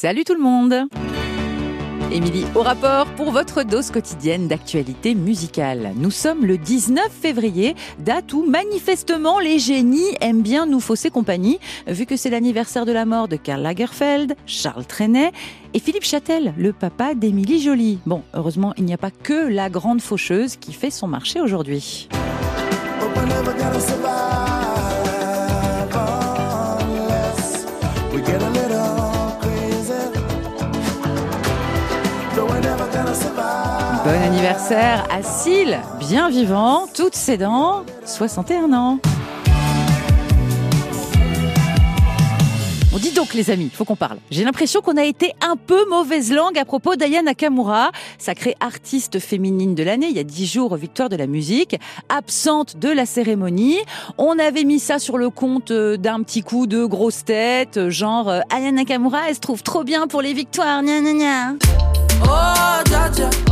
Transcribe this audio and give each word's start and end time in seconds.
Salut 0.00 0.22
tout 0.22 0.34
le 0.34 0.40
monde 0.40 0.86
Émilie 2.12 2.44
au 2.54 2.62
rapport 2.62 3.06
pour 3.16 3.32
votre 3.32 3.64
dose 3.64 3.90
quotidienne 3.90 4.46
d'actualité 4.46 5.16
musicale. 5.16 5.90
Nous 5.96 6.12
sommes 6.12 6.46
le 6.46 6.56
19 6.56 7.10
février, 7.10 7.74
date 7.98 8.32
où 8.32 8.48
manifestement 8.48 9.40
les 9.40 9.58
génies 9.58 10.14
aiment 10.20 10.42
bien 10.42 10.66
nous 10.66 10.78
fausser 10.78 11.10
compagnie, 11.10 11.58
vu 11.88 12.06
que 12.06 12.16
c'est 12.16 12.30
l'anniversaire 12.30 12.86
de 12.86 12.92
la 12.92 13.06
mort 13.06 13.26
de 13.26 13.34
Karl 13.34 13.60
Lagerfeld, 13.60 14.36
Charles 14.46 14.86
Trenet 14.86 15.32
et 15.74 15.80
Philippe 15.80 16.04
Châtel, 16.04 16.54
le 16.56 16.72
papa 16.72 17.14
d'Émilie 17.14 17.60
Jolie. 17.60 17.98
Bon, 18.06 18.22
heureusement, 18.34 18.74
il 18.76 18.84
n'y 18.84 18.94
a 18.94 18.98
pas 18.98 19.10
que 19.10 19.48
la 19.48 19.68
grande 19.68 20.00
faucheuse 20.00 20.54
qui 20.54 20.74
fait 20.74 20.92
son 20.92 21.08
marché 21.08 21.40
aujourd'hui. 21.40 22.08
Bon 34.04 34.10
anniversaire 34.10 35.06
à 35.10 35.22
Syl, 35.22 35.78
bien 35.98 36.30
vivant, 36.30 36.86
toutes 36.94 37.16
ses 37.16 37.36
dents, 37.36 37.84
61 38.04 38.72
ans. 38.72 38.98
On 42.94 42.98
dit 42.98 43.10
donc 43.10 43.34
les 43.34 43.50
amis, 43.50 43.70
faut 43.72 43.84
qu'on 43.84 43.96
parle. 43.96 44.18
J'ai 44.30 44.44
l'impression 44.44 44.80
qu'on 44.80 44.96
a 44.96 45.04
été 45.04 45.32
un 45.40 45.56
peu 45.56 45.88
mauvaise 45.88 46.32
langue 46.32 46.58
à 46.58 46.64
propos 46.64 46.96
d'Aya 46.96 47.22
Nakamura, 47.22 47.90
sacrée 48.18 48.56
artiste 48.60 49.18
féminine 49.18 49.74
de 49.74 49.82
l'année, 49.82 50.08
il 50.10 50.16
y 50.16 50.20
a 50.20 50.24
dix 50.24 50.46
jours, 50.46 50.76
victoire 50.76 51.08
de 51.08 51.16
la 51.16 51.26
musique, 51.26 51.76
absente 52.08 52.76
de 52.76 52.88
la 52.90 53.04
cérémonie. 53.04 53.78
On 54.16 54.38
avait 54.38 54.64
mis 54.64 54.78
ça 54.78 54.98
sur 54.98 55.18
le 55.18 55.30
compte 55.30 55.70
euh, 55.70 55.96
d'un 55.96 56.22
petit 56.22 56.42
coup 56.42 56.66
de 56.66 56.84
grosse 56.84 57.24
tête, 57.24 57.76
euh, 57.76 57.90
genre 57.90 58.28
euh, 58.28 58.40
Aya 58.50 58.70
Nakamura, 58.70 59.28
elle 59.28 59.34
se 59.34 59.40
trouve 59.40 59.62
trop 59.62 59.84
bien 59.84 60.06
pour 60.06 60.22
les 60.22 60.32
victoires, 60.32 60.82
gna 60.82 61.00
gna 61.00 61.12
gna. 61.12 61.54
Oh, 62.24 62.82
dja. 63.14 63.47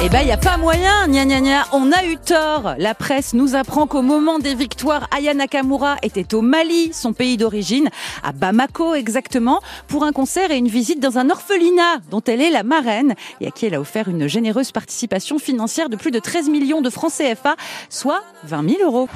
Eh 0.00 0.08
ben, 0.08 0.22
y 0.22 0.32
a 0.32 0.36
pas 0.36 0.56
moyen, 0.56 1.06
gna 1.08 1.24
gna. 1.24 1.66
On 1.72 1.92
a 1.92 2.04
eu 2.04 2.16
tort. 2.16 2.74
La 2.78 2.94
presse 2.94 3.34
nous 3.34 3.54
apprend 3.54 3.86
qu'au 3.86 4.02
moment 4.02 4.38
des 4.38 4.54
victoires, 4.54 5.06
Aya 5.16 5.34
Nakamura 5.34 5.96
était 6.02 6.34
au 6.34 6.40
Mali, 6.40 6.90
son 6.92 7.12
pays 7.12 7.36
d'origine, 7.36 7.88
à 8.22 8.32
Bamako 8.32 8.94
exactement, 8.94 9.60
pour 9.86 10.04
un 10.04 10.12
concert 10.12 10.50
et 10.50 10.56
une 10.56 10.68
visite 10.68 11.00
dans 11.00 11.18
un 11.18 11.30
orphelinat 11.30 11.98
dont 12.10 12.22
elle 12.26 12.40
est 12.40 12.50
la 12.50 12.62
marraine 12.62 13.14
et 13.40 13.48
à 13.48 13.50
qui 13.50 13.66
elle 13.66 13.74
a 13.74 13.80
offert 13.80 14.08
une 14.08 14.28
généreuse 14.28 14.72
participation 14.72 15.38
financière 15.38 15.88
de 15.88 15.96
plus 15.96 16.10
de 16.10 16.18
13 16.18 16.48
millions 16.48 16.80
de 16.80 16.90
francs 16.90 17.12
CFA, 17.12 17.56
soit 17.90 18.22
20 18.44 18.68
000 18.70 18.82
euros. 18.84 19.08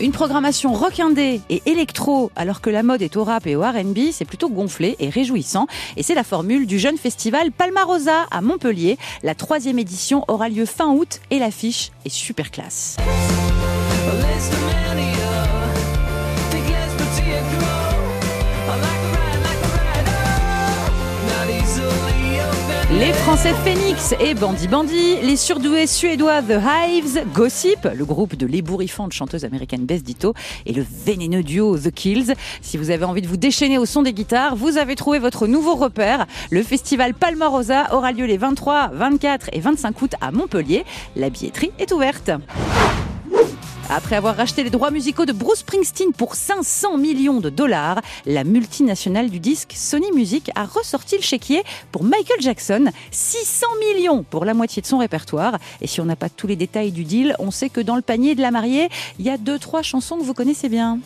Une 0.00 0.12
programmation 0.12 0.72
rock 0.72 0.98
indé 0.98 1.42
et 1.50 1.60
électro, 1.66 2.30
alors 2.34 2.62
que 2.62 2.70
la 2.70 2.82
mode 2.82 3.02
est 3.02 3.18
au 3.18 3.24
rap 3.24 3.46
et 3.46 3.54
au 3.54 3.60
R&B, 3.60 4.12
c'est 4.12 4.24
plutôt 4.24 4.48
gonflé 4.48 4.96
et 4.98 5.10
réjouissant. 5.10 5.66
Et 5.98 6.02
c'est 6.02 6.14
la 6.14 6.24
formule 6.24 6.66
du 6.66 6.78
jeune 6.78 6.96
festival 6.96 7.52
Palmarosa 7.52 8.26
à 8.30 8.40
Montpellier. 8.40 8.96
La 9.22 9.34
troisième 9.34 9.78
édition 9.78 10.24
aura 10.26 10.48
lieu 10.48 10.64
fin 10.64 10.88
août 10.88 11.20
et 11.30 11.38
l'affiche 11.38 11.90
est 12.06 12.08
super 12.08 12.50
classe. 12.50 12.96
Les 22.98 23.12
Français 23.12 23.54
Phoenix 23.64 24.14
et 24.18 24.34
Bandy 24.34 24.66
Bandy, 24.66 25.16
les 25.22 25.36
surdoués 25.36 25.86
suédois 25.86 26.42
The 26.42 26.58
Hives, 26.60 27.22
Gossip, 27.32 27.88
le 27.94 28.04
groupe 28.04 28.34
de 28.34 28.46
l'ébourifante 28.46 29.12
chanteuse 29.12 29.44
américaine 29.44 29.86
Bess 29.86 30.02
Ditto 30.02 30.34
et 30.66 30.72
le 30.72 30.84
vénéneux 31.06 31.44
duo 31.44 31.78
The 31.78 31.92
Kills. 31.92 32.34
Si 32.62 32.76
vous 32.76 32.90
avez 32.90 33.04
envie 33.04 33.22
de 33.22 33.28
vous 33.28 33.36
déchaîner 33.36 33.78
au 33.78 33.86
son 33.86 34.02
des 34.02 34.12
guitares, 34.12 34.56
vous 34.56 34.76
avez 34.76 34.96
trouvé 34.96 35.20
votre 35.20 35.46
nouveau 35.46 35.76
repère. 35.76 36.26
Le 36.50 36.64
festival 36.64 37.14
Palmarosa 37.14 37.94
aura 37.94 38.10
lieu 38.10 38.26
les 38.26 38.38
23, 38.38 38.88
24 38.88 39.50
et 39.52 39.60
25 39.60 40.02
août 40.02 40.12
à 40.20 40.32
Montpellier. 40.32 40.84
La 41.14 41.30
billetterie 41.30 41.70
est 41.78 41.92
ouverte. 41.92 42.32
Après 43.92 44.14
avoir 44.14 44.36
racheté 44.36 44.62
les 44.62 44.70
droits 44.70 44.92
musicaux 44.92 45.26
de 45.26 45.32
Bruce 45.32 45.58
Springsteen 45.58 46.12
pour 46.12 46.36
500 46.36 46.96
millions 46.96 47.40
de 47.40 47.50
dollars, 47.50 48.00
la 48.24 48.44
multinationale 48.44 49.30
du 49.30 49.40
disque 49.40 49.72
Sony 49.74 50.12
Music 50.14 50.52
a 50.54 50.64
ressorti 50.64 51.16
le 51.16 51.22
chéquier 51.22 51.64
pour 51.90 52.04
Michael 52.04 52.40
Jackson, 52.40 52.92
600 53.10 53.66
millions 53.80 54.22
pour 54.22 54.44
la 54.44 54.54
moitié 54.54 54.80
de 54.80 54.86
son 54.86 54.98
répertoire. 54.98 55.58
Et 55.80 55.88
si 55.88 56.00
on 56.00 56.04
n'a 56.04 56.14
pas 56.14 56.28
tous 56.28 56.46
les 56.46 56.54
détails 56.54 56.92
du 56.92 57.02
deal, 57.02 57.34
on 57.40 57.50
sait 57.50 57.68
que 57.68 57.80
dans 57.80 57.96
le 57.96 58.02
panier 58.02 58.36
de 58.36 58.42
la 58.42 58.52
mariée, 58.52 58.88
il 59.18 59.24
y 59.24 59.30
a 59.30 59.36
deux 59.36 59.58
trois 59.58 59.82
chansons 59.82 60.18
que 60.18 60.22
vous 60.22 60.34
connaissez 60.34 60.68
bien. 60.68 61.00